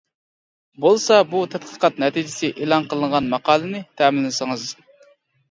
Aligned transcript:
بولسا 0.85 1.17
بۇ 1.33 1.41
تەتقىقات 1.55 1.99
نەتىجىسى 2.05 2.49
ئېلان 2.63 2.89
قىلىنغان 2.95 3.29
ماقالىنى 3.35 3.85
تەمىنلىسىڭىز. 4.03 4.67